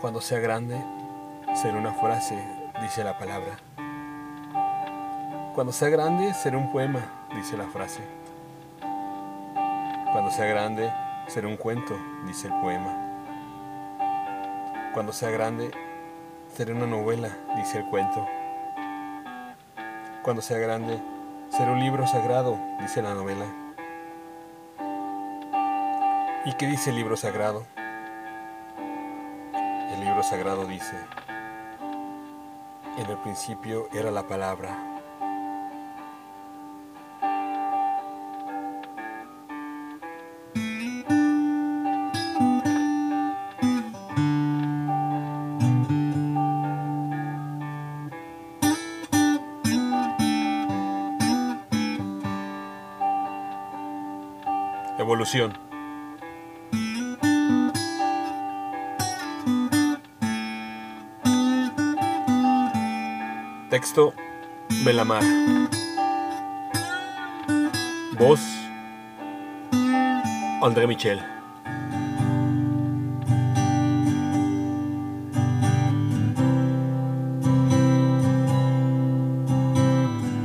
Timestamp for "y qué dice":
26.44-26.90